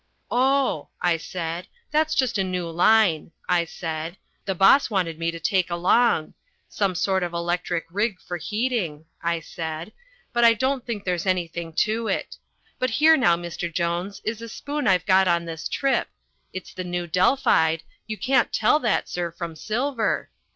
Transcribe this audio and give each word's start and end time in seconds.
"Oh," 0.31 0.89
I 0.99 1.17
said, 1.17 1.67
"that's 1.91 2.15
just 2.15 2.39
a 2.39 2.43
new 2.43 2.67
line," 2.71 3.33
I 3.47 3.65
said, 3.65 4.17
"the 4.45 4.55
boss 4.55 4.89
wanted 4.89 5.19
me 5.19 5.29
to 5.29 5.39
take 5.39 5.69
along: 5.69 6.33
some 6.67 6.95
sort 6.95 7.21
of 7.21 7.33
electric 7.33 7.85
rig 7.91 8.19
for 8.19 8.37
heating," 8.37 9.05
I 9.21 9.41
said, 9.41 9.93
"but 10.33 10.43
I 10.43 10.55
don't 10.55 10.87
think 10.87 11.03
there's 11.03 11.27
anything 11.27 11.71
to 11.85 12.07
it. 12.07 12.35
But 12.79 12.89
here, 12.89 13.15
now, 13.15 13.35
Mr. 13.37 13.71
Jones, 13.71 14.21
is 14.23 14.41
a 14.41 14.49
spoon 14.49 14.87
I've 14.87 15.05
got 15.05 15.27
on 15.27 15.45
this 15.45 15.69
trip 15.69 16.07
it's 16.51 16.73
the 16.73 16.83
new 16.83 17.05
Delphide 17.05 17.83
you 18.07 18.17
can't 18.17 18.51
tell 18.51 18.79
that, 18.79 19.07
sir, 19.07 19.31
from 19.31 19.55
silver. 19.55 20.31